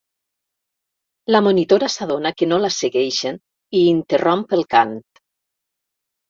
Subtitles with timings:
[1.35, 3.37] La monitora s'adona que no la segueixen
[3.81, 4.97] i interromp el cant.